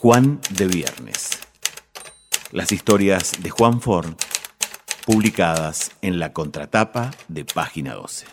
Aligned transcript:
Juan 0.00 0.40
de 0.56 0.68
Viernes. 0.68 1.40
Las 2.52 2.70
historias 2.70 3.32
de 3.42 3.50
Juan 3.50 3.80
Ford, 3.80 4.14
publicadas 5.04 5.90
en 6.02 6.20
la 6.20 6.32
contratapa 6.32 7.10
de 7.26 7.44
página 7.44 7.94
12. 7.94 8.26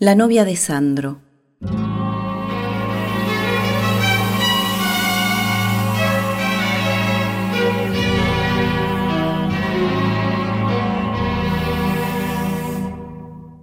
La 0.00 0.16
novia 0.16 0.44
de 0.44 0.56
Sandro. 0.56 1.20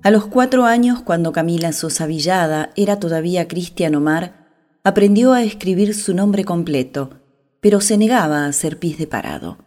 A 0.04 0.10
los 0.10 0.28
cuatro 0.28 0.64
años, 0.64 1.02
cuando 1.02 1.34
Camila 1.34 1.74
Sosa 1.74 2.06
Villada 2.06 2.70
era 2.78 2.98
todavía 3.02 3.50
Cristian 3.50 3.96
Omar, 3.96 4.47
aprendió 4.88 5.34
a 5.34 5.44
escribir 5.44 5.94
su 5.94 6.14
nombre 6.14 6.46
completo, 6.46 7.10
pero 7.60 7.82
se 7.82 7.98
negaba 7.98 8.46
a 8.46 8.54
ser 8.54 8.80
pis 8.80 8.98
de 8.98 9.06
parado. 9.06 9.58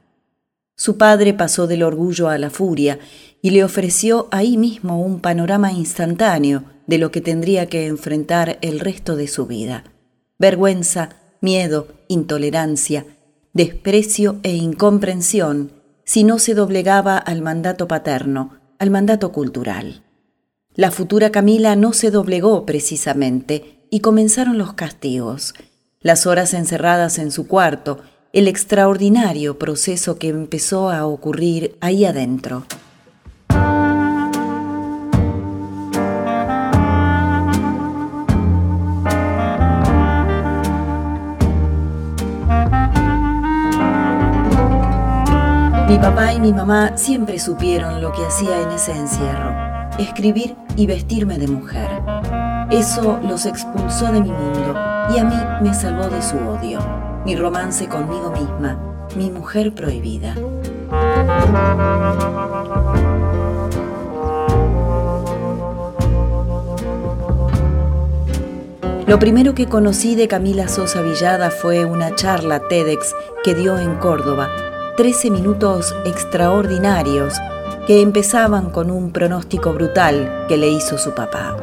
Su 0.77 0.97
padre 0.97 1.35
pasó 1.35 1.67
del 1.67 1.83
orgullo 1.83 2.31
a 2.31 2.39
la 2.39 2.49
furia 2.49 2.99
y 3.43 3.51
le 3.51 3.63
ofreció 3.63 4.29
ahí 4.31 4.57
mismo 4.57 5.03
un 5.03 5.21
panorama 5.21 5.73
instantáneo 5.73 6.65
de 6.87 6.97
lo 6.97 7.11
que 7.11 7.21
tendría 7.21 7.67
que 7.67 7.87
enfrentar 7.87 8.57
el 8.63 8.81
resto 8.81 9.15
de 9.15 9.29
su 9.29 9.45
vida. 9.45 9.85
Vergüenza, 10.39 11.11
miedo, 11.43 11.89
intolerancia, 12.09 13.05
desprecio 13.53 14.39
e 14.43 14.55
incomprensión 14.55 15.73
si 16.03 16.25
no 16.25 16.39
se 16.39 16.55
doblegaba 16.55 17.19
al 17.19 17.43
mandato 17.43 17.87
paterno, 17.89 18.59
al 18.79 18.89
mandato 18.89 19.33
cultural. 19.33 20.03
La 20.75 20.91
futura 20.91 21.31
Camila 21.31 21.77
no 21.77 21.93
se 21.93 22.11
doblegó 22.11 22.65
precisamente 22.65 23.80
y 23.91 24.01
comenzaron 24.01 24.57
los 24.57 24.73
castigos, 24.75 25.55
las 26.01 26.27
horas 26.27 26.55
encerradas 26.55 27.19
en 27.19 27.31
su 27.31 27.47
cuarto, 27.47 28.01
el 28.33 28.47
extraordinario 28.47 29.59
proceso 29.59 30.19
que 30.19 30.29
empezó 30.29 30.91
a 30.91 31.05
ocurrir 31.07 31.77
ahí 31.81 32.05
adentro. 32.05 32.65
Mi 45.89 45.99
papá 45.99 46.33
y 46.33 46.41
mi 46.41 46.53
mamá 46.53 46.97
siempre 46.97 47.41
supieron 47.41 48.01
lo 48.01 48.13
que 48.13 48.25
hacía 48.25 48.63
en 48.63 48.71
ese 48.71 48.93
encierro 48.93 49.71
escribir 49.99 50.57
y 50.77 50.87
vestirme 50.87 51.39
de 51.39 51.49
mujer. 51.49 52.20
Eso 52.71 53.19
los 53.27 53.47
expulsó 53.47 54.13
de 54.13 54.21
mi 54.21 54.31
mundo 54.31 54.77
y 55.13 55.19
a 55.19 55.25
mí 55.25 55.35
me 55.61 55.75
salvó 55.75 56.07
de 56.07 56.23
su 56.23 56.37
odio, 56.37 56.79
mi 57.25 57.35
romance 57.35 57.89
conmigo 57.89 58.31
misma, 58.31 58.79
mi 59.17 59.29
mujer 59.29 59.75
prohibida. 59.75 60.37
Lo 69.09 69.19
primero 69.19 69.57
que 69.57 69.67
conocí 69.67 70.15
de 70.15 70.29
Camila 70.29 70.69
Sosa 70.69 71.03
Villada 71.03 71.51
fue 71.51 71.85
una 71.85 72.15
charla 72.15 72.69
TEDx 72.69 73.17
que 73.43 73.57
dio 73.57 73.77
en 73.81 73.97
Córdoba, 73.97 74.49
13 74.97 75.33
minutos 75.33 75.93
extraordinarios 76.05 77.35
que 77.89 78.01
empezaban 78.01 78.71
con 78.71 78.93
un 78.93 79.11
pronóstico 79.11 79.73
brutal 79.73 80.47
que 80.47 80.57
le 80.57 80.69
hizo 80.69 80.97
su 80.99 81.13
papá. 81.17 81.57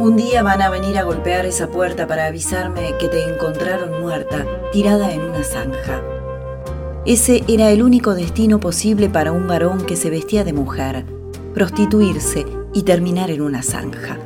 Un 0.00 0.16
día 0.16 0.42
van 0.42 0.62
a 0.62 0.70
venir 0.70 0.96
a 0.96 1.02
golpear 1.02 1.44
esa 1.44 1.70
puerta 1.70 2.06
para 2.06 2.24
avisarme 2.24 2.94
que 2.98 3.06
te 3.06 3.22
encontraron 3.22 4.00
muerta, 4.00 4.46
tirada 4.72 5.12
en 5.12 5.20
una 5.20 5.44
zanja. 5.44 6.00
Ese 7.04 7.44
era 7.46 7.70
el 7.70 7.82
único 7.82 8.14
destino 8.14 8.60
posible 8.60 9.10
para 9.10 9.30
un 9.30 9.46
varón 9.46 9.84
que 9.84 9.96
se 9.96 10.08
vestía 10.08 10.42
de 10.42 10.54
mujer, 10.54 11.04
prostituirse 11.52 12.46
y 12.72 12.82
terminar 12.84 13.30
en 13.30 13.42
una 13.42 13.62
zanja. 13.62 14.18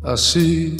Así 0.00 0.78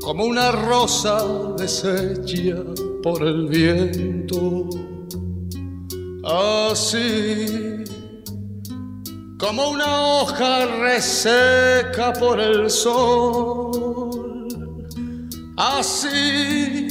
como 0.00 0.26
una 0.26 0.52
rosa 0.52 1.56
deshecha 1.58 2.62
por 3.02 3.22
el 3.22 3.48
viento, 3.48 4.68
así 6.24 7.84
como 9.38 9.70
una 9.70 10.20
hoja 10.20 10.66
reseca 10.66 12.12
por 12.12 12.38
el 12.40 12.68
sol, 12.70 14.46
así 15.56 16.88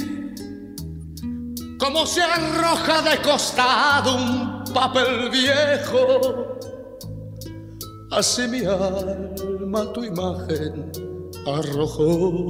como 1.80 2.06
se 2.06 2.22
arroja 2.22 3.02
de 3.02 3.22
costado 3.22 4.16
un 4.16 4.64
papel 4.74 5.30
viejo, 5.30 6.58
así 8.12 8.48
mi 8.48 8.66
alma 8.66 9.94
tu 9.94 10.03
imagen 10.03 10.92
arrojó. 11.46 12.46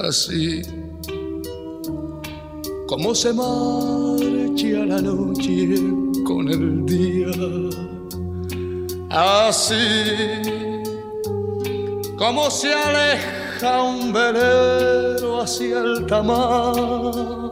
Así 0.00 0.62
como 2.86 3.14
se 3.14 3.32
marcha 3.32 4.84
la 4.86 5.00
noche 5.00 5.68
con 6.24 6.48
el 6.48 6.84
día, 6.84 7.28
así 9.10 9.74
como 12.18 12.50
se 12.50 12.74
aleja 12.74 13.82
un 13.82 14.12
velero 14.12 15.40
hacia 15.40 15.78
el 15.78 16.06
tamar, 16.06 17.50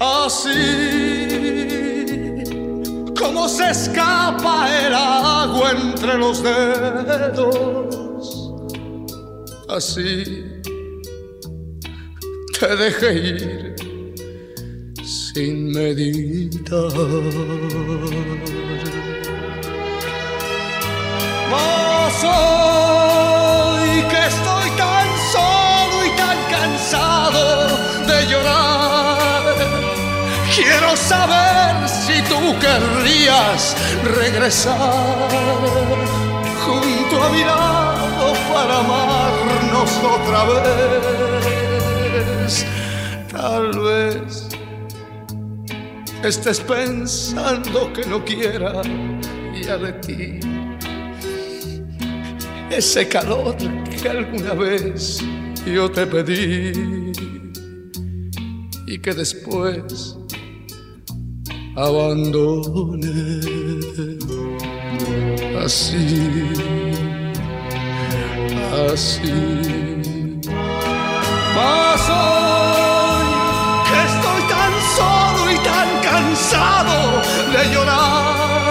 así 0.00 0.50
como 3.18 3.48
se 3.48 3.70
escapa 3.70 4.68
el 4.86 4.94
agua 4.94 5.70
entre 5.72 6.18
los 6.18 6.42
dedos. 6.42 8.02
Así 9.68 10.44
te 12.58 12.76
dejé 12.76 13.14
ir 13.14 13.75
sin 15.36 15.56
meditar. 15.70 16.96
Mas 21.52 22.16
hoy 22.24 23.90
que 24.10 24.20
estoy 24.32 24.68
tan 24.84 25.08
solo 25.34 25.96
y 26.06 26.10
tan 26.22 26.38
cansado 26.56 27.44
de 28.10 28.18
llorar, 28.30 29.44
quiero 30.54 30.90
saber 30.96 31.72
si 31.86 32.16
tú 32.30 32.40
querrías 32.64 33.60
regresar 34.20 35.18
junto 36.64 37.14
a 37.22 37.28
mi 37.28 37.42
lado 37.44 38.26
para 38.54 38.74
amarnos 38.78 39.92
otra 40.16 40.40
vez. 40.54 41.84
Tal 43.30 43.66
vez 43.80 44.55
estés 46.22 46.60
pensando 46.60 47.92
que 47.92 48.04
no 48.06 48.24
quiera 48.24 48.82
ya 49.62 49.78
de 49.78 49.92
ti. 49.94 50.40
Ese 52.70 53.08
calor 53.08 53.56
que 53.56 54.08
alguna 54.08 54.54
vez 54.54 55.22
yo 55.66 55.90
te 55.90 56.06
pedí 56.06 57.12
y 58.86 58.98
que 58.98 59.12
después 59.14 60.16
abandone 61.76 63.40
así, 65.64 66.28
así. 68.92 69.32
Mas 71.54 72.10
de 76.46 77.62
llorar, 77.74 78.62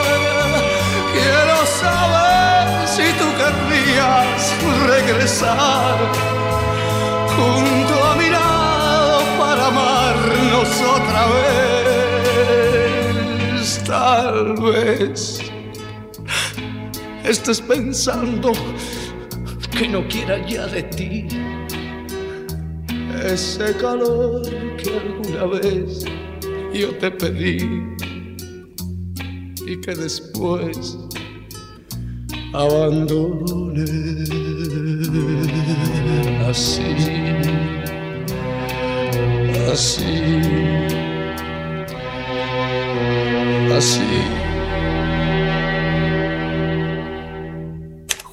quiero 1.11 1.65
saber 1.65 2.87
si 2.87 3.03
tú 3.19 3.25
querrías 3.35 4.55
regresar 4.87 5.97
junto 7.35 7.93
a 8.01 8.15
mi 8.15 8.29
lado 8.29 9.19
para 9.37 9.67
amarnos 9.67 10.69
otra 10.95 11.25
vez, 13.57 13.83
tal 13.85 14.55
vez 14.55 15.41
estés 17.25 17.59
pensando 17.59 18.53
que 19.77 19.89
no 19.89 20.07
quiera 20.07 20.37
ya 20.47 20.65
de 20.67 20.83
ti 20.83 21.27
ese 23.21 23.75
calor 23.75 24.43
que 24.77 24.97
alguna 24.97 25.59
vez 25.59 26.05
yo 26.79 26.93
te 26.97 27.09
pedí 27.11 27.57
y 29.65 29.79
que 29.81 29.95
después 29.95 30.97
abandone 32.53 33.85
así, 36.47 36.83
así, 39.71 40.03
así. 43.73 44.01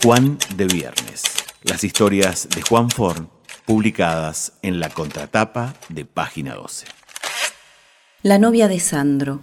Juan 0.02 0.36
de 0.56 0.66
Viernes. 0.66 1.22
Las 1.62 1.84
historias 1.84 2.48
de 2.48 2.62
Juan 2.62 2.90
Forn 2.90 3.30
publicadas 3.66 4.54
en 4.62 4.80
la 4.80 4.90
contratapa 4.90 5.74
de 5.88 6.04
página 6.04 6.54
12. 6.54 7.01
La 8.24 8.38
novia 8.38 8.68
de 8.68 8.78
Sandro. 8.78 9.40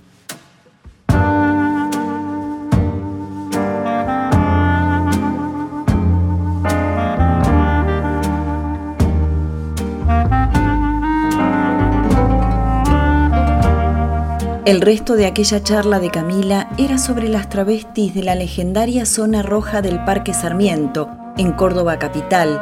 El 14.64 14.80
resto 14.80 15.18
de 15.18 15.26
aquella 15.26 15.62
charla 15.62 16.00
de 16.00 16.10
Camila 16.10 16.70
era 16.78 16.98
sobre 16.98 17.28
las 17.28 17.50
travestis 17.50 18.14
de 18.14 18.24
la 18.24 18.36
legendaria 18.36 19.06
zona 19.06 19.42
roja 19.42 19.81
del 19.81 20.06
Parque 20.06 20.34
Sarmiento, 20.34 21.10
en 21.38 21.52
Córdoba 21.52 22.00
capital, 22.00 22.58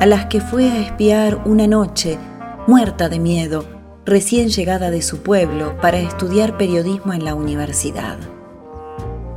a 0.00 0.04
las 0.04 0.26
que 0.26 0.40
fue 0.40 0.68
a 0.68 0.80
espiar 0.80 1.42
una 1.44 1.68
noche, 1.68 2.18
muerta 2.66 3.08
de 3.08 3.20
miedo, 3.20 3.79
recién 4.10 4.48
llegada 4.48 4.90
de 4.90 5.02
su 5.02 5.18
pueblo 5.18 5.76
para 5.80 5.98
estudiar 5.98 6.58
periodismo 6.58 7.12
en 7.12 7.24
la 7.24 7.36
universidad. 7.36 8.18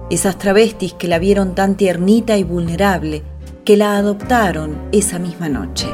Esas 0.09 0.39
travestis 0.39 0.93
que 0.93 1.07
la 1.07 1.19
vieron 1.19 1.53
tan 1.53 1.75
tiernita 1.75 2.37
y 2.37 2.43
vulnerable, 2.43 3.21
que 3.65 3.77
la 3.77 3.97
adoptaron 3.97 4.75
esa 4.91 5.19
misma 5.19 5.47
noche. 5.47 5.87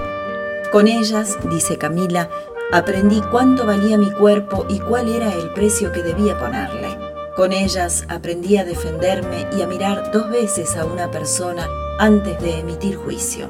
Con 0.71 0.87
ellas, 0.87 1.37
dice 1.51 1.77
Camila, 1.77 2.29
aprendí 2.71 3.21
cuánto 3.31 3.65
valía 3.65 3.97
mi 3.97 4.11
cuerpo 4.11 4.65
y 4.69 4.79
cuál 4.79 5.13
era 5.13 5.33
el 5.33 5.51
precio 5.51 5.91
que 5.91 6.01
debía 6.01 6.39
ponerle. 6.39 6.87
Con 7.35 7.51
ellas 7.51 8.05
aprendí 8.07 8.55
a 8.55 8.63
defenderme 8.63 9.45
y 9.57 9.61
a 9.61 9.67
mirar 9.67 10.09
dos 10.13 10.29
veces 10.29 10.77
a 10.77 10.85
una 10.85 11.11
persona 11.11 11.67
antes 11.99 12.41
de 12.41 12.59
emitir 12.59 12.95
juicio. 12.95 13.49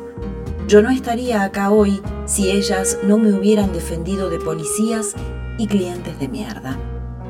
Yo 0.69 0.83
no 0.83 0.91
estaría 0.91 1.41
acá 1.41 1.71
hoy 1.71 1.99
si 2.27 2.51
ellas 2.51 2.99
no 3.01 3.17
me 3.17 3.33
hubieran 3.33 3.73
defendido 3.73 4.29
de 4.29 4.37
policías 4.37 5.15
y 5.57 5.65
clientes 5.65 6.19
de 6.19 6.27
mierda. 6.27 6.77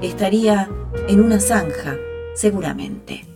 Estaría 0.02 0.70
en 1.08 1.22
una 1.22 1.40
zanja, 1.40 1.96
seguramente. 2.36 3.29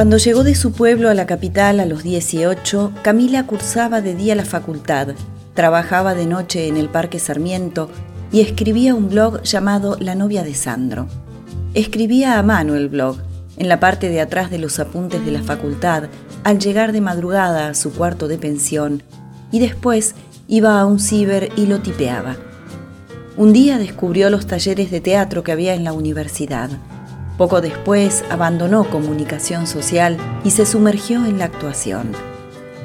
Cuando 0.00 0.16
llegó 0.16 0.44
de 0.44 0.54
su 0.54 0.72
pueblo 0.72 1.10
a 1.10 1.14
la 1.14 1.26
capital 1.26 1.78
a 1.78 1.84
los 1.84 2.02
18, 2.02 2.92
Camila 3.02 3.46
cursaba 3.46 4.00
de 4.00 4.14
día 4.14 4.34
la 4.34 4.46
facultad, 4.46 5.08
trabajaba 5.52 6.14
de 6.14 6.24
noche 6.24 6.68
en 6.68 6.78
el 6.78 6.88
Parque 6.88 7.18
Sarmiento 7.18 7.90
y 8.32 8.40
escribía 8.40 8.94
un 8.94 9.10
blog 9.10 9.42
llamado 9.42 9.98
La 10.00 10.14
novia 10.14 10.42
de 10.42 10.54
Sandro. 10.54 11.06
Escribía 11.74 12.38
a 12.38 12.42
mano 12.42 12.76
el 12.76 12.88
blog, 12.88 13.18
en 13.58 13.68
la 13.68 13.78
parte 13.78 14.08
de 14.08 14.22
atrás 14.22 14.50
de 14.50 14.58
los 14.58 14.80
apuntes 14.80 15.22
de 15.22 15.32
la 15.32 15.42
facultad, 15.42 16.04
al 16.44 16.60
llegar 16.60 16.92
de 16.92 17.02
madrugada 17.02 17.68
a 17.68 17.74
su 17.74 17.92
cuarto 17.92 18.26
de 18.26 18.38
pensión, 18.38 19.02
y 19.52 19.58
después 19.58 20.14
iba 20.48 20.80
a 20.80 20.86
un 20.86 20.98
ciber 20.98 21.50
y 21.56 21.66
lo 21.66 21.80
tipeaba. 21.80 22.38
Un 23.36 23.52
día 23.52 23.76
descubrió 23.76 24.30
los 24.30 24.46
talleres 24.46 24.90
de 24.90 25.02
teatro 25.02 25.44
que 25.44 25.52
había 25.52 25.74
en 25.74 25.84
la 25.84 25.92
universidad. 25.92 26.70
Poco 27.40 27.62
después 27.62 28.22
abandonó 28.28 28.84
comunicación 28.90 29.66
social 29.66 30.18
y 30.44 30.50
se 30.50 30.66
sumergió 30.66 31.24
en 31.24 31.38
la 31.38 31.46
actuación. 31.46 32.12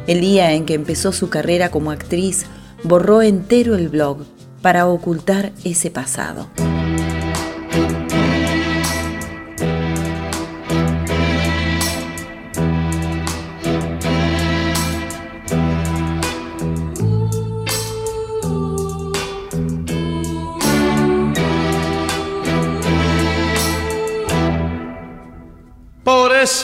El 0.07 0.21
día 0.21 0.53
en 0.53 0.65
que 0.65 0.75
empezó 0.75 1.11
su 1.11 1.27
carrera 1.27 1.71
como 1.71 1.91
actriz, 1.91 2.45
borró 2.81 3.21
entero 3.21 3.75
el 3.75 3.89
blog 3.89 4.19
para 4.61 4.87
ocultar 4.87 5.51
ese 5.65 5.91
pasado. 5.91 6.47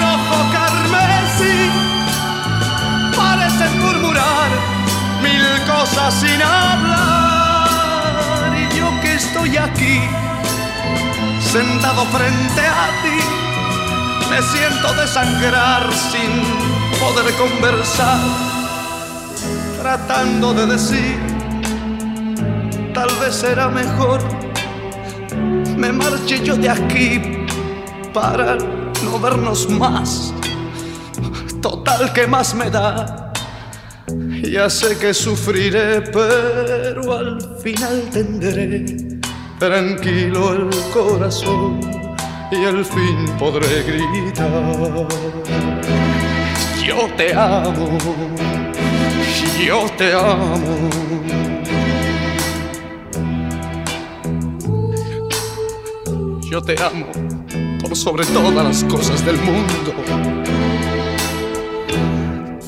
rojo 0.00 0.38
carmesí. 0.52 1.56
Parecen 3.16 3.72
murmurar 3.80 4.50
mil 5.22 5.46
cosas 5.66 6.14
sin 6.14 6.40
hablar. 6.42 7.70
Y 8.56 8.64
yo 8.78 8.88
que 9.00 9.14
estoy 9.14 9.56
aquí 9.56 10.00
sentado 11.52 12.04
frente 12.06 12.60
a 12.60 12.86
ti 13.02 13.18
me 14.30 14.40
siento 14.40 14.94
desangrar 14.94 15.82
sin 15.92 16.30
poder 17.00 17.34
conversar 17.34 18.20
tratando 19.82 20.54
de 20.54 20.66
decir 20.66 21.18
tal 22.94 23.08
vez 23.20 23.34
será 23.34 23.68
mejor 23.68 24.20
me 25.76 25.90
marche 25.90 26.40
yo 26.44 26.54
de 26.54 26.70
aquí 26.70 27.20
para 28.14 28.56
no 29.04 29.18
vernos 29.18 29.68
más. 29.68 30.32
Total, 31.60 32.12
que 32.12 32.26
más 32.26 32.54
me 32.54 32.70
da? 32.70 33.32
Ya 34.42 34.68
sé 34.68 34.98
que 34.98 35.14
sufriré, 35.14 36.00
pero 36.00 37.12
al 37.12 37.40
final 37.62 38.08
tendré 38.12 39.20
tranquilo 39.58 40.54
el 40.54 40.70
corazón 40.92 41.80
y 42.50 42.64
al 42.64 42.84
fin 42.84 43.26
podré 43.38 43.82
gritar. 43.82 45.06
Yo 46.84 47.08
te 47.16 47.34
amo, 47.34 47.98
yo 49.64 49.86
te 49.96 50.12
amo. 50.12 50.90
Yo 56.50 56.60
te 56.60 56.74
amo 56.82 57.29
sobre 57.94 58.24
todas 58.26 58.64
las 58.64 58.84
cosas 58.84 59.24
del 59.24 59.36
mundo. 59.38 59.94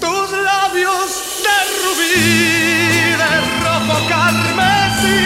Tus 0.00 0.30
labios 0.32 1.08
de 1.46 1.58
rubí, 1.82 3.16
de 3.22 3.32
rojo 3.64 3.96
carmesí, 4.08 5.20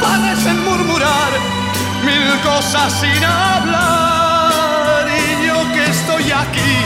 parecen 0.00 0.64
murmurar 0.64 1.32
mil 2.04 2.40
cosas 2.42 2.92
sin 3.00 3.24
hablar. 3.24 4.14
aquí, 6.32 6.76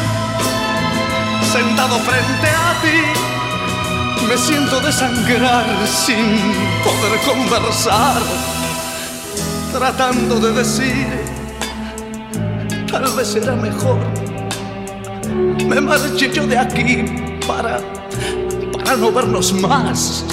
sentado 1.53 1.99
frente 2.01 2.49
a 2.49 2.81
ti, 2.83 4.27
me 4.29 4.37
siento 4.37 4.81
desangrar 4.81 5.67
sin 5.87 6.37
poder 6.85 7.21
conversar, 7.25 8.21
tratando 9.73 10.41
de 10.41 10.53
decir, 10.53 11.18
tal 13.01 13.13
vez 13.17 13.29
será 13.29 13.55
mejor, 13.55 13.99
me 15.67 15.81
marché 15.81 16.31
yo 16.33 16.47
de 16.47 16.59
aquí 16.59 17.05
para, 17.47 17.81
para 18.73 18.97
no 18.97 19.13
vernos 19.13 19.53
más. 19.53 20.25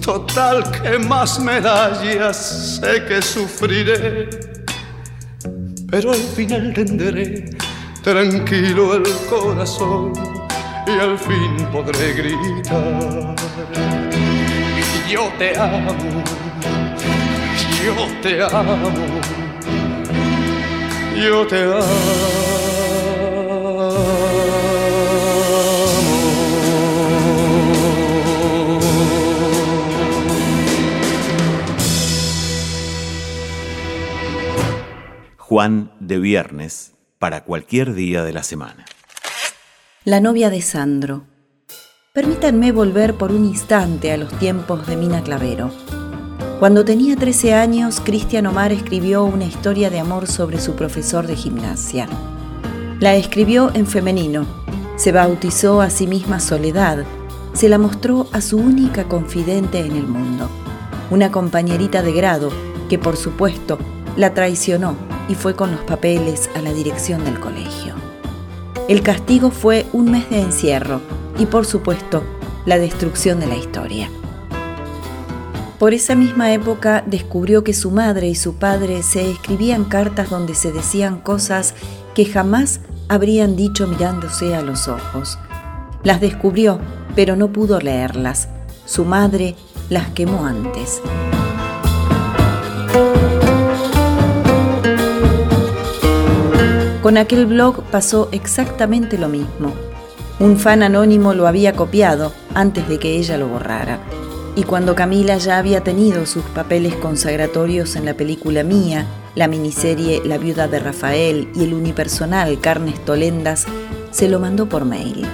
Total 0.00 0.70
que 0.70 0.98
más 0.98 1.40
medallas 1.40 2.78
sé 2.80 3.04
que 3.06 3.22
sufriré 3.22 4.28
pero 5.94 6.10
al 6.10 6.18
final 6.18 6.72
tendré 6.74 7.50
tranquilo 8.02 8.96
el 8.96 9.04
corazón 9.30 10.12
y 10.88 10.90
al 10.90 11.16
fin 11.16 11.56
podré 11.72 12.12
gritar. 12.14 13.34
Yo 15.08 15.32
te 15.38 15.56
amo, 15.56 15.94
yo 17.84 18.06
te 18.22 18.42
amo, 18.42 19.43
yo 21.24 21.46
te 21.46 21.62
amo. 21.62 21.80
Juan 35.38 35.92
de 36.00 36.18
Viernes 36.18 36.94
para 37.18 37.44
cualquier 37.44 37.94
día 37.94 38.24
de 38.24 38.32
la 38.32 38.42
semana. 38.42 38.84
La 40.04 40.20
novia 40.20 40.50
de 40.50 40.60
Sandro. 40.60 41.24
Permítanme 42.12 42.72
volver 42.72 43.14
por 43.14 43.30
un 43.30 43.44
instante 43.44 44.12
a 44.12 44.16
los 44.16 44.36
tiempos 44.38 44.86
de 44.86 44.96
Mina 44.96 45.22
Clavero. 45.22 45.70
Cuando 46.64 46.82
tenía 46.82 47.14
13 47.14 47.52
años, 47.52 48.00
Cristian 48.02 48.46
Omar 48.46 48.72
escribió 48.72 49.22
una 49.22 49.44
historia 49.44 49.90
de 49.90 50.00
amor 50.00 50.26
sobre 50.26 50.58
su 50.58 50.74
profesor 50.74 51.26
de 51.26 51.36
gimnasia. 51.36 52.08
La 53.00 53.16
escribió 53.16 53.70
en 53.74 53.86
femenino, 53.86 54.46
se 54.96 55.12
bautizó 55.12 55.82
a 55.82 55.90
sí 55.90 56.06
misma 56.06 56.40
Soledad, 56.40 57.04
se 57.52 57.68
la 57.68 57.76
mostró 57.76 58.28
a 58.32 58.40
su 58.40 58.56
única 58.56 59.04
confidente 59.04 59.80
en 59.80 59.94
el 59.94 60.06
mundo, 60.06 60.48
una 61.10 61.30
compañerita 61.30 62.00
de 62.00 62.12
grado 62.12 62.50
que 62.88 62.98
por 62.98 63.18
supuesto 63.18 63.76
la 64.16 64.32
traicionó 64.32 64.96
y 65.28 65.34
fue 65.34 65.54
con 65.54 65.70
los 65.70 65.82
papeles 65.82 66.48
a 66.56 66.62
la 66.62 66.72
dirección 66.72 67.24
del 67.24 67.40
colegio. 67.40 67.94
El 68.88 69.02
castigo 69.02 69.50
fue 69.50 69.84
un 69.92 70.10
mes 70.10 70.30
de 70.30 70.40
encierro 70.40 71.02
y 71.38 71.44
por 71.44 71.66
supuesto 71.66 72.22
la 72.64 72.78
destrucción 72.78 73.38
de 73.38 73.48
la 73.48 73.56
historia. 73.56 74.08
Por 75.78 75.92
esa 75.92 76.14
misma 76.14 76.52
época 76.52 77.02
descubrió 77.04 77.64
que 77.64 77.74
su 77.74 77.90
madre 77.90 78.28
y 78.28 78.34
su 78.36 78.54
padre 78.54 79.02
se 79.02 79.30
escribían 79.30 79.84
cartas 79.84 80.30
donde 80.30 80.54
se 80.54 80.70
decían 80.70 81.18
cosas 81.18 81.74
que 82.14 82.24
jamás 82.24 82.80
habrían 83.08 83.56
dicho 83.56 83.86
mirándose 83.88 84.54
a 84.54 84.62
los 84.62 84.86
ojos. 84.86 85.38
Las 86.04 86.20
descubrió, 86.20 86.78
pero 87.16 87.34
no 87.34 87.48
pudo 87.48 87.80
leerlas. 87.80 88.48
Su 88.86 89.04
madre 89.04 89.56
las 89.90 90.08
quemó 90.10 90.46
antes. 90.46 91.02
Con 97.02 97.18
aquel 97.18 97.46
blog 97.46 97.82
pasó 97.90 98.28
exactamente 98.32 99.18
lo 99.18 99.28
mismo. 99.28 99.72
Un 100.38 100.56
fan 100.56 100.82
anónimo 100.82 101.34
lo 101.34 101.46
había 101.46 101.74
copiado 101.74 102.32
antes 102.54 102.88
de 102.88 102.98
que 102.98 103.16
ella 103.18 103.36
lo 103.36 103.48
borrara. 103.48 103.98
Y 104.56 104.62
cuando 104.62 104.94
Camila 104.94 105.36
ya 105.38 105.58
había 105.58 105.82
tenido 105.82 106.26
sus 106.26 106.44
papeles 106.44 106.94
consagratorios 106.94 107.96
en 107.96 108.04
la 108.04 108.14
película 108.14 108.62
Mía, 108.62 109.06
la 109.34 109.48
miniserie 109.48 110.22
La 110.24 110.38
viuda 110.38 110.68
de 110.68 110.78
Rafael 110.78 111.48
y 111.56 111.64
el 111.64 111.74
unipersonal 111.74 112.60
Carnes 112.60 113.04
Tolendas, 113.04 113.66
se 114.12 114.28
lo 114.28 114.38
mandó 114.38 114.68
por 114.68 114.84
mail. 114.84 115.26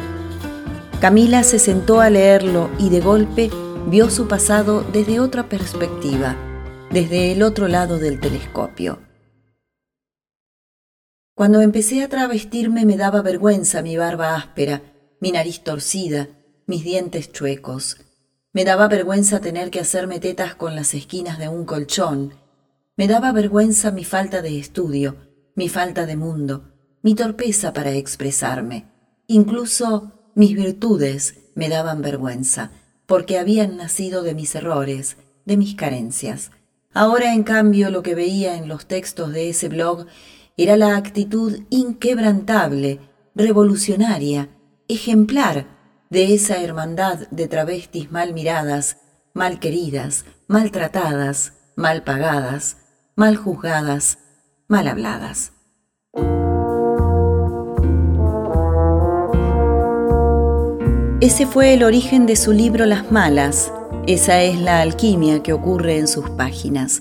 Camila 1.00 1.42
se 1.42 1.58
sentó 1.58 2.00
a 2.00 2.08
leerlo 2.08 2.70
y 2.78 2.88
de 2.88 3.00
golpe 3.00 3.50
vio 3.86 4.08
su 4.08 4.26
pasado 4.26 4.84
desde 4.90 5.20
otra 5.20 5.50
perspectiva, 5.50 6.36
desde 6.90 7.32
el 7.32 7.42
otro 7.42 7.68
lado 7.68 7.98
del 7.98 8.20
telescopio. 8.20 9.00
Cuando 11.34 11.60
empecé 11.60 12.02
a 12.02 12.08
travestirme 12.08 12.86
me 12.86 12.96
daba 12.96 13.20
vergüenza 13.20 13.82
mi 13.82 13.98
barba 13.98 14.34
áspera, 14.34 14.82
mi 15.20 15.30
nariz 15.32 15.62
torcida, 15.62 16.28
mis 16.66 16.84
dientes 16.84 17.32
chuecos. 17.32 18.09
Me 18.52 18.64
daba 18.64 18.88
vergüenza 18.88 19.40
tener 19.40 19.70
que 19.70 19.78
hacerme 19.78 20.18
tetas 20.18 20.56
con 20.56 20.74
las 20.74 20.92
esquinas 20.94 21.38
de 21.38 21.48
un 21.48 21.64
colchón. 21.64 22.34
Me 22.96 23.06
daba 23.06 23.30
vergüenza 23.30 23.92
mi 23.92 24.02
falta 24.02 24.42
de 24.42 24.58
estudio, 24.58 25.14
mi 25.54 25.68
falta 25.68 26.04
de 26.04 26.16
mundo, 26.16 26.64
mi 27.00 27.14
torpeza 27.14 27.72
para 27.72 27.92
expresarme. 27.92 28.88
Incluso 29.28 30.32
mis 30.34 30.56
virtudes 30.56 31.36
me 31.54 31.68
daban 31.68 32.02
vergüenza, 32.02 32.72
porque 33.06 33.38
habían 33.38 33.76
nacido 33.76 34.24
de 34.24 34.34
mis 34.34 34.52
errores, 34.56 35.16
de 35.44 35.56
mis 35.56 35.76
carencias. 35.76 36.50
Ahora, 36.92 37.32
en 37.34 37.44
cambio, 37.44 37.88
lo 37.90 38.02
que 38.02 38.16
veía 38.16 38.56
en 38.56 38.66
los 38.66 38.86
textos 38.86 39.32
de 39.32 39.50
ese 39.50 39.68
blog 39.68 40.06
era 40.56 40.76
la 40.76 40.96
actitud 40.96 41.60
inquebrantable, 41.70 42.98
revolucionaria, 43.36 44.48
ejemplar 44.88 45.79
de 46.10 46.34
esa 46.34 46.60
hermandad 46.60 47.28
de 47.30 47.48
travestis 47.48 48.10
mal 48.10 48.34
miradas, 48.34 48.98
mal 49.32 49.60
queridas, 49.60 50.24
maltratadas, 50.48 51.54
mal 51.76 52.02
pagadas, 52.02 52.76
mal 53.16 53.36
juzgadas, 53.36 54.18
mal 54.68 54.88
habladas. 54.88 55.52
Ese 61.20 61.46
fue 61.46 61.74
el 61.74 61.84
origen 61.84 62.26
de 62.26 62.34
su 62.34 62.52
libro 62.52 62.86
Las 62.86 63.12
Malas. 63.12 63.72
Esa 64.06 64.42
es 64.42 64.58
la 64.58 64.80
alquimia 64.80 65.42
que 65.42 65.52
ocurre 65.52 65.98
en 65.98 66.08
sus 66.08 66.28
páginas 66.30 67.00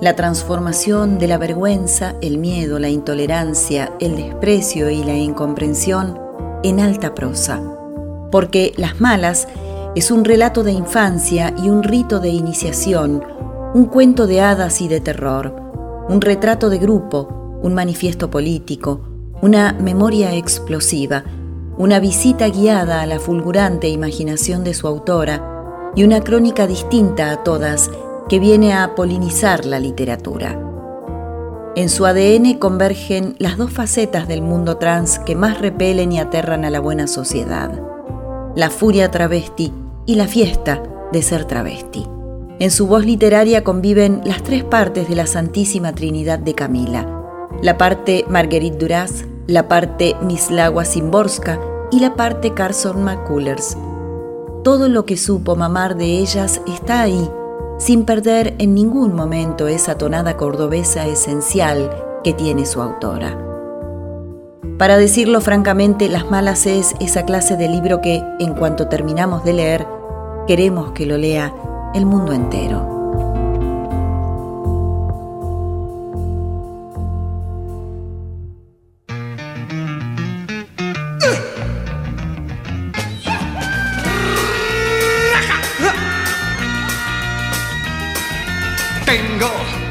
la 0.00 0.16
transformación 0.16 1.18
de 1.18 1.28
la 1.28 1.36
vergüenza, 1.36 2.14
el 2.22 2.38
miedo, 2.38 2.78
la 2.78 2.88
intolerancia, 2.88 3.92
el 4.00 4.16
desprecio 4.16 4.88
y 4.88 5.04
la 5.04 5.14
incomprensión 5.14 6.18
en 6.62 6.80
alta 6.80 7.14
prosa. 7.14 7.79
Porque 8.30 8.72
Las 8.76 9.00
Malas 9.00 9.48
es 9.94 10.10
un 10.10 10.24
relato 10.24 10.62
de 10.62 10.72
infancia 10.72 11.54
y 11.62 11.68
un 11.68 11.82
rito 11.82 12.20
de 12.20 12.28
iniciación, 12.28 13.24
un 13.74 13.86
cuento 13.86 14.26
de 14.26 14.40
hadas 14.40 14.80
y 14.80 14.88
de 14.88 15.00
terror, 15.00 15.54
un 16.08 16.20
retrato 16.20 16.70
de 16.70 16.78
grupo, 16.78 17.58
un 17.62 17.74
manifiesto 17.74 18.30
político, 18.30 19.00
una 19.42 19.72
memoria 19.72 20.34
explosiva, 20.34 21.24
una 21.76 21.98
visita 21.98 22.48
guiada 22.48 23.00
a 23.00 23.06
la 23.06 23.18
fulgurante 23.18 23.88
imaginación 23.88 24.64
de 24.64 24.74
su 24.74 24.86
autora 24.86 25.92
y 25.96 26.04
una 26.04 26.20
crónica 26.20 26.66
distinta 26.66 27.30
a 27.30 27.42
todas 27.42 27.90
que 28.28 28.38
viene 28.38 28.74
a 28.74 28.94
polinizar 28.94 29.64
la 29.64 29.80
literatura. 29.80 30.58
En 31.76 31.88
su 31.88 32.04
ADN 32.06 32.58
convergen 32.58 33.34
las 33.38 33.56
dos 33.56 33.72
facetas 33.72 34.28
del 34.28 34.42
mundo 34.42 34.76
trans 34.76 35.18
que 35.20 35.36
más 35.36 35.60
repelen 35.60 36.12
y 36.12 36.20
aterran 36.20 36.64
a 36.64 36.70
la 36.70 36.80
buena 36.80 37.06
sociedad, 37.06 37.70
la 38.56 38.70
furia 38.70 39.10
travesti 39.10 39.72
y 40.06 40.14
la 40.16 40.26
fiesta 40.26 40.82
de 41.12 41.22
ser 41.22 41.44
travesti. 41.44 42.06
En 42.58 42.70
su 42.70 42.86
voz 42.86 43.04
literaria 43.04 43.64
conviven 43.64 44.20
las 44.24 44.42
tres 44.42 44.64
partes 44.64 45.08
de 45.08 45.16
la 45.16 45.26
Santísima 45.26 45.94
Trinidad 45.94 46.38
de 46.38 46.54
Camila, 46.54 47.06
la 47.62 47.78
parte 47.78 48.24
Marguerite 48.28 48.76
Duras, 48.76 49.24
la 49.46 49.68
parte 49.68 50.14
Mislawa 50.22 50.84
Simborska 50.84 51.60
y 51.90 52.00
la 52.00 52.14
parte 52.14 52.52
Carson 52.54 53.02
McCullers. 53.02 53.76
Todo 54.62 54.88
lo 54.88 55.06
que 55.06 55.16
supo 55.16 55.56
mamar 55.56 55.96
de 55.96 56.18
ellas 56.18 56.60
está 56.66 57.02
ahí 57.02 57.28
sin 57.80 58.04
perder 58.04 58.54
en 58.58 58.74
ningún 58.74 59.14
momento 59.14 59.66
esa 59.66 59.96
tonada 59.96 60.36
cordobesa 60.36 61.06
esencial 61.06 61.90
que 62.22 62.34
tiene 62.34 62.66
su 62.66 62.82
autora. 62.82 63.49
Para 64.78 64.98
decirlo 64.98 65.40
francamente, 65.40 66.08
Las 66.08 66.30
Malas 66.30 66.66
es 66.66 66.94
esa 67.00 67.24
clase 67.24 67.56
de 67.56 67.68
libro 67.68 68.00
que, 68.00 68.22
en 68.38 68.54
cuanto 68.54 68.88
terminamos 68.88 69.44
de 69.44 69.54
leer, 69.54 69.86
queremos 70.46 70.92
que 70.92 71.06
lo 71.06 71.16
lea 71.16 71.52
el 71.94 72.06
mundo 72.06 72.32
entero. 72.32 72.99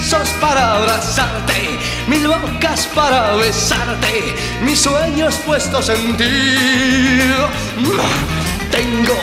Brazos 0.00 0.30
para 0.40 0.76
abrazarte, 0.76 1.78
mil 2.06 2.26
bocas 2.26 2.86
para 2.94 3.34
besarte, 3.36 4.34
mis 4.62 4.80
sueños 4.80 5.34
puestos 5.44 5.90
en 5.90 6.16
ti. 6.16 6.24
Tengo 8.70 9.14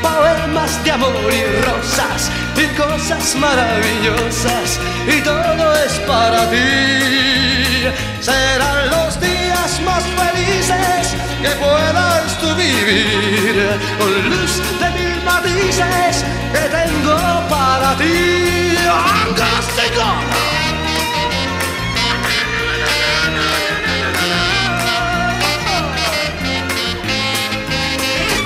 poemas 0.00 0.82
de 0.84 0.90
amor 0.90 1.12
y 1.30 1.44
rosas 1.66 2.30
y 2.56 2.66
cosas 2.78 3.36
maravillosas 3.36 4.80
y 5.06 5.20
todo 5.20 5.74
es 5.84 5.92
para 6.06 6.48
ti. 6.48 7.92
Serán 8.20 8.88
los 8.88 9.20
días 9.20 9.80
más 9.84 10.02
felices 10.02 11.14
que 11.42 11.50
puedas 11.62 12.38
tú 12.40 12.54
vivir 12.54 13.78
con 13.98 14.30
luz 14.30 14.62
de 14.80 14.90
mil 14.98 15.24
matices 15.24 16.24
que 16.54 16.68
tengo 16.70 17.16
para 17.50 17.94
ti. 17.98 18.61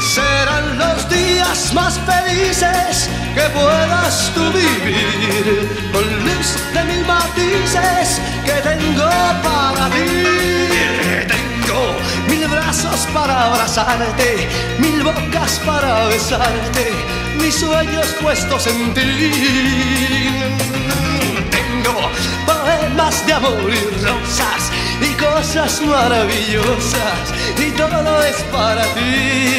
Serán 0.00 0.78
los 0.78 1.08
días 1.10 1.72
más 1.74 1.98
felices 2.00 3.10
que 3.34 3.42
puedas 3.50 4.32
tú 4.34 4.52
vivir 4.52 5.68
con 5.92 6.04
luz 6.24 6.56
de 6.72 6.84
mil 6.84 7.04
matices 7.06 8.20
que 8.44 8.56
tengo 8.62 9.10
para 9.42 9.90
ti. 9.90 10.68
Tengo 11.28 11.96
mil 12.28 12.48
brazos 12.48 13.06
para 13.12 13.46
abrazarte, 13.46 14.48
mil 14.78 15.02
bocas 15.02 15.60
para 15.66 16.06
besarte, 16.06 16.92
mis 17.36 17.54
sueños 17.54 18.06
puestos 18.20 18.66
en 18.66 18.94
ti. 18.94 19.00
Tengo 21.50 22.10
poemas 22.46 23.26
de 23.26 23.32
amor 23.32 23.70
y 23.70 24.04
rosas 24.04 24.70
y 25.00 25.12
cosas 25.14 25.82
maravillosas 25.82 27.32
y 27.58 27.70
todo 27.72 28.22
es 28.24 28.36
para 28.52 28.82
ti. 28.94 29.52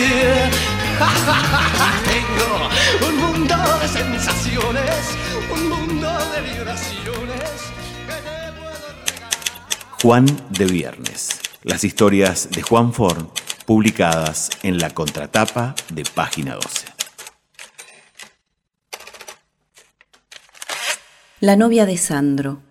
Tengo 2.11 3.07
un 3.07 3.17
mundo 3.17 3.55
de 3.81 3.87
sensaciones, 3.87 5.15
un 5.53 5.69
mundo 5.69 6.09
de 6.33 6.41
vibraciones. 6.41 7.51
Juan 10.01 10.25
de 10.49 10.65
Viernes. 10.65 11.39
Las 11.63 11.83
historias 11.83 12.49
de 12.51 12.61
Juan 12.61 12.93
Forn 12.93 13.29
publicadas 13.67 14.49
en 14.63 14.79
la 14.79 14.91
contratapa 14.91 15.75
de 15.89 16.05
página 16.05 16.55
12. 16.55 16.96
La 21.39 21.55
novia 21.55 21.85
de 21.85 21.97
Sandro. 21.97 22.63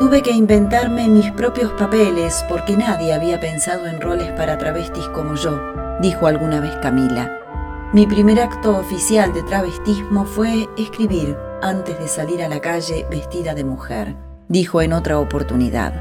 Tuve 0.00 0.22
que 0.22 0.32
inventarme 0.32 1.06
mis 1.06 1.30
propios 1.30 1.70
papeles 1.74 2.44
porque 2.48 2.76
nadie 2.76 3.12
había 3.14 3.38
pensado 3.38 3.86
en 3.86 4.00
roles 4.00 4.32
para 4.32 4.58
travestis 4.58 5.06
como 5.10 5.36
yo, 5.36 5.56
dijo 6.00 6.26
alguna 6.26 6.58
vez 6.58 6.74
Camila. 6.82 7.30
Mi 7.92 8.08
primer 8.08 8.40
acto 8.40 8.76
oficial 8.76 9.32
de 9.32 9.44
travestismo 9.44 10.24
fue 10.24 10.68
escribir 10.76 11.36
antes 11.62 11.96
de 11.96 12.08
salir 12.08 12.42
a 12.42 12.48
la 12.48 12.58
calle 12.58 13.06
vestida 13.08 13.54
de 13.54 13.62
mujer, 13.62 14.16
dijo 14.48 14.82
en 14.82 14.92
otra 14.92 15.18
oportunidad. 15.18 15.92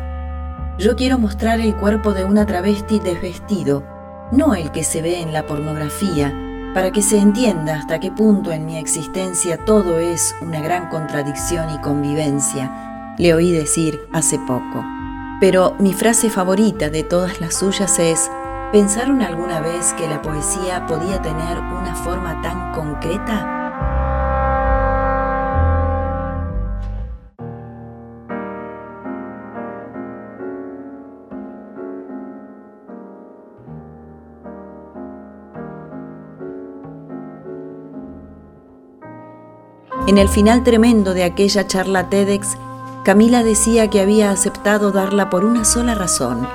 Yo 0.80 0.96
quiero 0.96 1.20
mostrar 1.20 1.60
el 1.60 1.76
cuerpo 1.76 2.14
de 2.14 2.26
una 2.26 2.46
travesti 2.46 3.00
desvestido, 3.00 3.84
no 4.32 4.56
el 4.56 4.72
que 4.72 4.84
se 4.84 5.02
ve 5.02 5.22
en 5.22 5.32
la 5.32 5.46
pornografía, 5.46 6.34
para 6.74 6.92
que 6.92 7.04
se 7.04 7.20
entienda 7.20 7.76
hasta 7.76 8.00
qué 8.00 8.12
punto 8.12 8.52
en 8.52 8.66
mi 8.66 8.78
existencia 8.78 9.64
todo 9.64 10.00
es 10.00 10.36
una 10.42 10.60
gran 10.60 10.90
contradicción 10.90 11.70
y 11.70 11.78
convivencia, 11.80 13.16
le 13.20 13.34
oí 13.36 13.52
decir 13.52 14.08
hace 14.12 14.40
poco. 14.40 14.84
Pero 15.40 15.76
mi 15.78 15.94
frase 15.94 16.32
favorita 16.32 16.90
de 16.90 17.04
todas 17.04 17.40
las 17.40 17.56
suyas 17.56 18.00
es, 18.00 18.32
¿pensaron 18.72 19.22
alguna 19.22 19.62
vez 19.62 19.94
que 19.94 20.08
la 20.08 20.22
poesía 20.24 20.88
podía 20.88 21.22
tener 21.22 21.60
una 21.60 21.96
forma 21.96 22.42
tan 22.42 22.72
concreta? 22.72 23.63
En 40.06 40.18
el 40.18 40.28
final 40.28 40.64
tremendo 40.64 41.14
de 41.14 41.24
aquella 41.24 41.66
charla 41.66 42.10
TEDx, 42.10 42.58
Camila 43.06 43.42
decía 43.42 43.90
que 43.90 44.02
había 44.02 44.32
aceptado 44.32 44.92
darla 44.92 45.30
por 45.30 45.46
una 45.46 45.64
sola 45.64 45.96
razón, 45.96 46.46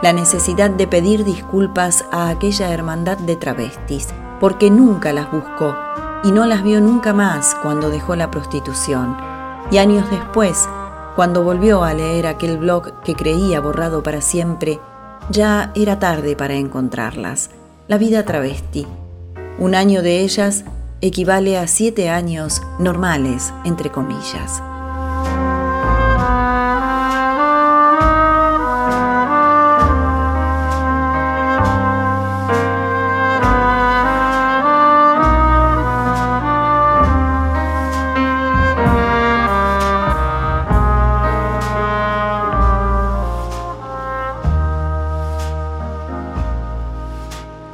la 0.00 0.12
necesidad 0.12 0.70
de 0.70 0.86
pedir 0.86 1.24
disculpas 1.24 2.04
a 2.12 2.28
aquella 2.28 2.72
hermandad 2.72 3.18
de 3.18 3.34
travestis, 3.34 4.08
porque 4.38 4.70
nunca 4.70 5.12
las 5.12 5.28
buscó 5.32 5.74
y 6.22 6.30
no 6.30 6.46
las 6.46 6.62
vio 6.62 6.80
nunca 6.80 7.12
más 7.12 7.56
cuando 7.62 7.90
dejó 7.90 8.14
la 8.14 8.30
prostitución. 8.30 9.16
Y 9.72 9.78
años 9.78 10.08
después, 10.12 10.68
cuando 11.16 11.42
volvió 11.42 11.82
a 11.82 11.94
leer 11.94 12.28
aquel 12.28 12.58
blog 12.58 13.00
que 13.02 13.16
creía 13.16 13.60
borrado 13.60 14.04
para 14.04 14.20
siempre, 14.20 14.78
ya 15.30 15.72
era 15.74 15.98
tarde 15.98 16.36
para 16.36 16.54
encontrarlas. 16.54 17.50
La 17.88 17.98
vida 17.98 18.24
travesti. 18.24 18.86
Un 19.58 19.74
año 19.74 20.00
de 20.00 20.20
ellas 20.20 20.64
equivale 21.06 21.58
a 21.58 21.66
siete 21.66 22.08
años 22.08 22.62
normales, 22.78 23.52
entre 23.66 23.90
comillas. 23.90 24.62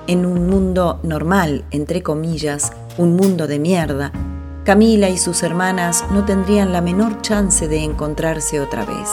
En 0.09 0.27
un 0.27 0.49
mundo 0.49 0.99
normal, 1.05 1.65
entre 1.71 2.03
comillas, 2.03 2.73
un 3.01 3.17
mundo 3.17 3.47
de 3.47 3.59
mierda, 3.59 4.13
Camila 4.63 5.09
y 5.09 5.17
sus 5.17 5.43
hermanas 5.43 6.05
no 6.11 6.27
tendrían 6.27 6.71
la 6.71 6.83
menor 6.83 7.23
chance 7.23 7.67
de 7.67 7.83
encontrarse 7.83 8.61
otra 8.61 8.85
vez. 8.85 9.09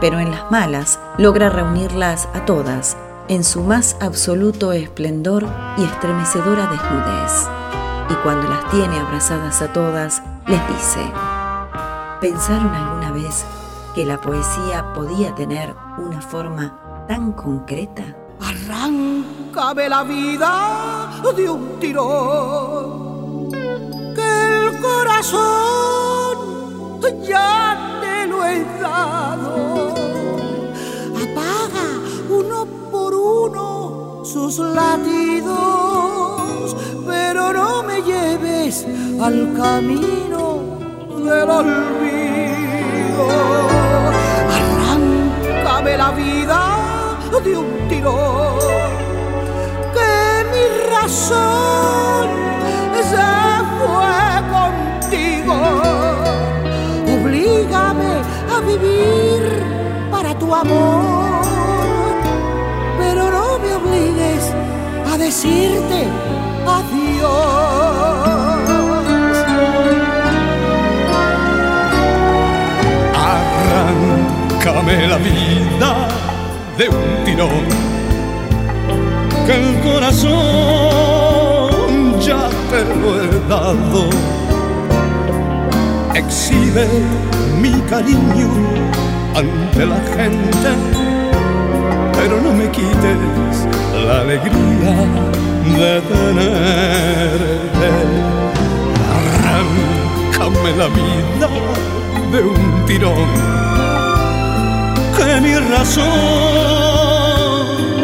Pero 0.00 0.18
en 0.18 0.32
las 0.32 0.50
malas 0.50 0.98
logra 1.16 1.48
reunirlas 1.48 2.28
a 2.34 2.44
todas 2.44 2.96
en 3.28 3.44
su 3.44 3.62
más 3.62 3.96
absoluto 4.00 4.72
esplendor 4.72 5.46
y 5.78 5.84
estremecedora 5.84 6.66
desnudez. 6.66 7.48
Y 8.10 8.14
cuando 8.24 8.48
las 8.48 8.68
tiene 8.70 8.98
abrazadas 8.98 9.62
a 9.62 9.72
todas, 9.72 10.20
les 10.48 10.60
dice, 10.68 11.00
¿pensaron 12.20 12.74
alguna 12.74 13.12
vez 13.12 13.44
que 13.94 14.04
la 14.04 14.20
poesía 14.20 14.92
podía 14.92 15.32
tener 15.36 15.72
una 15.98 16.20
forma 16.20 17.06
tan 17.06 17.32
concreta? 17.32 18.02
Arráncame 18.40 19.88
la 19.88 20.02
vida 20.02 21.10
de 21.36 21.48
un 21.48 21.78
tirón, 21.78 22.73
corazón 25.32 27.00
ya 27.22 28.00
te 28.00 28.26
lo 28.26 28.44
he 28.44 28.64
dado. 28.80 29.94
Apaga 31.22 31.88
uno 32.28 32.66
por 32.90 33.14
uno 33.14 34.22
sus 34.24 34.58
latidos, 34.58 35.56
pero 37.06 37.52
no 37.52 37.82
me 37.82 38.02
lleves 38.02 38.86
al 39.20 39.52
camino 39.56 40.60
del 41.16 41.50
olvido. 41.50 43.26
Arráncame 44.52 45.96
la 45.96 46.10
vida 46.10 46.60
de 47.42 47.56
un 47.56 47.88
tirón 47.88 48.54
razón 50.90 52.13
pero 62.98 63.30
no 63.30 63.58
me 63.58 63.74
obligues 63.74 64.52
a 65.12 65.18
decirte 65.18 66.06
adiós. 66.66 67.34
Arráncame 73.34 74.96
la 75.08 75.18
vida 75.18 76.08
de 76.78 76.88
un 76.88 77.24
tirón 77.24 77.64
que 79.46 79.54
el 79.54 79.80
corazón 79.80 80.30
ya 82.20 82.48
te 82.70 82.80
lo 83.00 83.08
he 83.20 83.28
dado. 83.48 84.02
Exhibe 86.14 86.86
mi 87.60 87.72
cariño 87.90 88.48
ante 89.34 89.86
la 89.86 90.00
gente, 90.16 90.70
pero 92.12 92.40
no 92.40 92.52
me 92.52 92.70
quites 92.70 93.66
la 94.06 94.20
alegría 94.20 94.94
de 95.76 96.00
tenerte. 96.00 97.90
Arráncame 99.18 100.70
la 100.76 100.88
vida 100.88 101.48
de 102.32 102.40
un 102.42 102.86
tirón, 102.86 103.30
que 105.16 105.40
mi 105.40 105.54
razón 105.56 106.04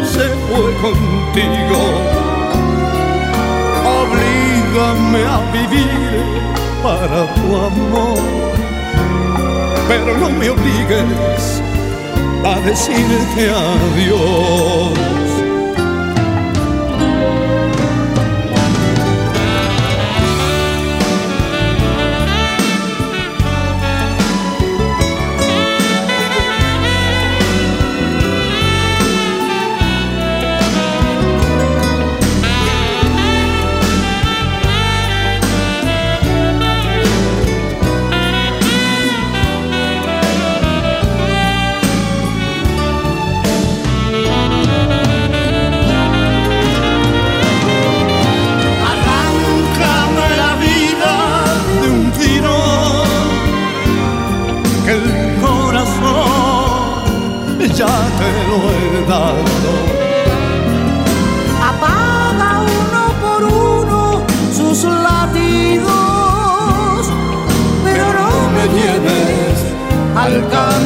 se 0.05 0.25
fue 0.45 0.67
contigo. 0.81 1.81
Oblígame 4.01 5.21
a 5.25 5.37
vivir 5.51 6.21
para 6.83 7.19
tu 7.35 7.45
amor, 7.55 8.19
pero 9.91 10.17
no 10.17 10.29
me 10.29 10.49
obligues 10.49 11.61
a 12.45 12.61
decirte 12.61 13.49
adiós. 13.49 14.60
alcanzar. 70.21 70.80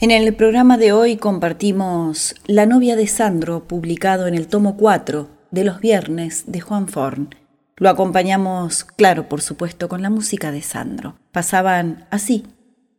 En 0.00 0.10
el 0.10 0.34
programa 0.34 0.76
de 0.78 0.92
hoy 0.92 1.16
compartimos 1.16 2.36
La 2.46 2.66
novia 2.66 2.94
de 2.94 3.08
Sandro, 3.08 3.64
publicado 3.64 4.28
en 4.28 4.34
el 4.34 4.46
tomo 4.46 4.76
4 4.76 5.28
de 5.50 5.64
los 5.64 5.80
viernes 5.80 6.44
de 6.46 6.60
Juan 6.60 6.86
Forn. 6.86 7.43
Lo 7.76 7.88
acompañamos, 7.88 8.84
claro, 8.84 9.28
por 9.28 9.42
supuesto, 9.42 9.88
con 9.88 10.00
la 10.00 10.10
música 10.10 10.52
de 10.52 10.62
Sandro. 10.62 11.16
Pasaban 11.32 12.06
así, 12.10 12.44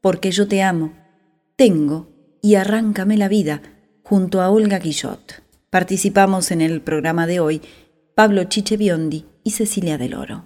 porque 0.01 0.31
yo 0.31 0.47
te 0.47 0.61
amo, 0.61 0.91
tengo 1.55 2.09
y 2.41 2.55
arráncame 2.55 3.17
la 3.17 3.29
vida, 3.29 3.61
junto 4.03 4.41
a 4.41 4.49
Olga 4.49 4.79
Guillot. 4.79 5.41
Participamos 5.69 6.51
en 6.51 6.61
el 6.61 6.81
programa 6.81 7.25
de 7.25 7.39
hoy 7.39 7.61
Pablo 8.15 8.43
Chiche 8.45 8.75
Biondi 8.75 9.25
y 9.43 9.51
Cecilia 9.51 9.97
del 9.97 10.13
Oro. 10.13 10.43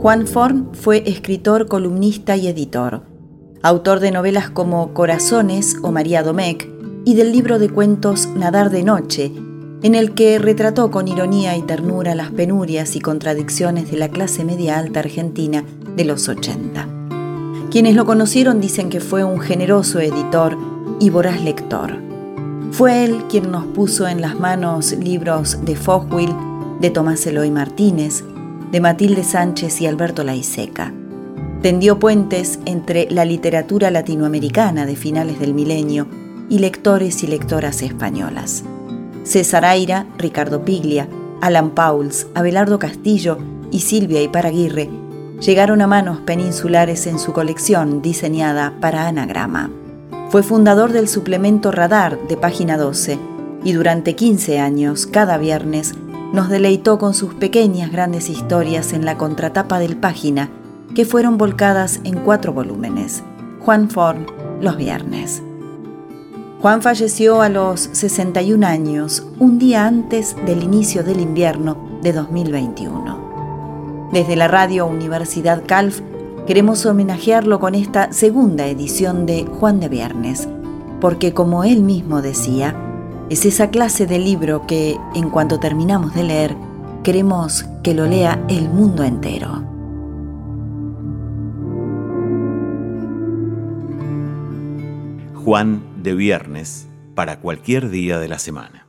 Juan 0.00 0.26
Forn 0.26 0.74
fue 0.74 1.02
escritor, 1.06 1.68
columnista 1.68 2.36
y 2.36 2.48
editor, 2.48 3.02
autor 3.62 4.00
de 4.00 4.10
novelas 4.10 4.50
como 4.50 4.92
Corazones 4.92 5.76
o 5.82 5.90
María 5.90 6.22
Domecq 6.22 6.75
y 7.06 7.14
del 7.14 7.30
libro 7.30 7.60
de 7.60 7.70
cuentos 7.70 8.28
Nadar 8.34 8.68
de 8.68 8.82
Noche, 8.82 9.30
en 9.84 9.94
el 9.94 10.12
que 10.14 10.40
retrató 10.40 10.90
con 10.90 11.06
ironía 11.06 11.56
y 11.56 11.62
ternura 11.62 12.16
las 12.16 12.32
penurias 12.32 12.96
y 12.96 13.00
contradicciones 13.00 13.92
de 13.92 13.96
la 13.96 14.08
clase 14.08 14.44
media 14.44 14.76
alta 14.76 14.98
argentina 14.98 15.64
de 15.94 16.04
los 16.04 16.28
80. 16.28 16.88
Quienes 17.70 17.94
lo 17.94 18.06
conocieron 18.06 18.60
dicen 18.60 18.88
que 18.88 18.98
fue 18.98 19.22
un 19.22 19.38
generoso 19.38 20.00
editor 20.00 20.58
y 20.98 21.10
voraz 21.10 21.40
lector. 21.40 21.96
Fue 22.72 23.04
él 23.04 23.22
quien 23.30 23.52
nos 23.52 23.66
puso 23.66 24.08
en 24.08 24.20
las 24.20 24.40
manos 24.40 24.90
libros 24.90 25.64
de 25.64 25.76
Fogwill, 25.76 26.34
de 26.80 26.90
Tomás 26.90 27.24
Eloy 27.24 27.52
Martínez, 27.52 28.24
de 28.72 28.80
Matilde 28.80 29.22
Sánchez 29.22 29.80
y 29.80 29.86
Alberto 29.86 30.24
Laiseca. 30.24 30.92
Tendió 31.62 32.00
puentes 32.00 32.58
entre 32.64 33.08
la 33.12 33.24
literatura 33.24 33.92
latinoamericana 33.92 34.86
de 34.86 34.96
finales 34.96 35.38
del 35.38 35.54
milenio 35.54 36.25
y 36.48 36.58
lectores 36.58 37.22
y 37.22 37.26
lectoras 37.26 37.82
españolas. 37.82 38.64
César 39.24 39.64
Aira, 39.64 40.06
Ricardo 40.18 40.64
Piglia, 40.64 41.08
Alan 41.40 41.70
Pauls, 41.70 42.26
Abelardo 42.34 42.78
Castillo 42.78 43.38
y 43.70 43.80
Silvia 43.80 44.22
Iparaguirre 44.22 44.88
llegaron 45.40 45.82
a 45.82 45.86
manos 45.86 46.20
peninsulares 46.20 47.06
en 47.06 47.18
su 47.18 47.32
colección 47.32 48.00
diseñada 48.02 48.72
para 48.80 49.06
anagrama. 49.06 49.70
Fue 50.30 50.42
fundador 50.42 50.92
del 50.92 51.08
suplemento 51.08 51.70
Radar 51.70 52.18
de 52.28 52.36
Página 52.36 52.76
12 52.76 53.18
y 53.64 53.72
durante 53.72 54.14
15 54.14 54.60
años, 54.60 55.06
cada 55.06 55.38
viernes, 55.38 55.94
nos 56.32 56.48
deleitó 56.48 56.98
con 56.98 57.14
sus 57.14 57.34
pequeñas 57.34 57.92
grandes 57.92 58.28
historias 58.28 58.92
en 58.92 59.04
la 59.04 59.16
contratapa 59.16 59.78
del 59.78 59.96
página, 59.96 60.50
que 60.94 61.04
fueron 61.04 61.38
volcadas 61.38 62.00
en 62.04 62.20
cuatro 62.20 62.52
volúmenes. 62.52 63.22
Juan 63.60 63.90
Forn, 63.90 64.26
Los 64.60 64.76
Viernes. 64.76 65.42
Juan 66.62 66.80
falleció 66.80 67.42
a 67.42 67.50
los 67.50 67.80
61 67.92 68.66
años, 68.66 69.26
un 69.38 69.58
día 69.58 69.86
antes 69.86 70.34
del 70.46 70.62
inicio 70.62 71.04
del 71.04 71.20
invierno 71.20 71.76
de 72.02 72.14
2021. 72.14 74.08
Desde 74.10 74.36
la 74.36 74.48
radio 74.48 74.86
Universidad 74.86 75.62
Calf 75.66 76.00
queremos 76.46 76.86
homenajearlo 76.86 77.60
con 77.60 77.74
esta 77.74 78.10
segunda 78.12 78.66
edición 78.68 79.26
de 79.26 79.44
Juan 79.44 79.80
de 79.80 79.90
Viernes, 79.90 80.48
porque 80.98 81.34
como 81.34 81.62
él 81.62 81.82
mismo 81.82 82.22
decía, 82.22 82.74
es 83.28 83.44
esa 83.44 83.68
clase 83.68 84.06
de 84.06 84.18
libro 84.18 84.66
que, 84.66 84.96
en 85.14 85.28
cuanto 85.28 85.60
terminamos 85.60 86.14
de 86.14 86.24
leer, 86.24 86.56
queremos 87.02 87.66
que 87.82 87.92
lo 87.92 88.06
lea 88.06 88.42
el 88.48 88.70
mundo 88.70 89.04
entero. 89.04 89.62
Juan 95.44 95.82
de 96.06 96.14
Viernes 96.14 96.88
para 97.16 97.40
cualquier 97.40 97.90
día 97.90 98.20
de 98.20 98.28
la 98.28 98.38
semana. 98.38 98.85